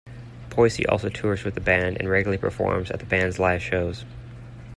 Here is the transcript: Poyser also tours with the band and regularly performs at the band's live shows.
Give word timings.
Poyser 0.49 0.83
also 0.89 1.09
tours 1.09 1.43
with 1.43 1.53
the 1.53 1.61
band 1.61 1.97
and 1.99 2.09
regularly 2.09 2.39
performs 2.39 2.89
at 2.89 2.99
the 2.99 3.05
band's 3.05 3.37
live 3.37 3.61
shows. 3.61 4.03